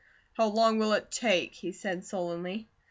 [0.33, 2.67] "How long will it take?" he said sullenly.